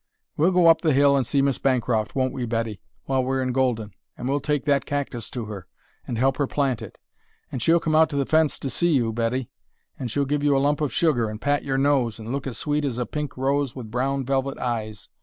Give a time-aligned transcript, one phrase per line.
[0.35, 3.51] We'll go up the hill and see Miss Bancroft, won't we, Betty, while we're in
[3.51, 5.67] Golden; and we'll take that cactus to her,
[6.07, 6.97] and help her plant it.
[7.51, 9.51] And she'll come out to the fence to see you, Betty;
[9.99, 12.57] and she'll give you a lump of sugar, and pat your nose, and look as
[12.57, 15.07] sweet as a pink rose with brown velvet eyes.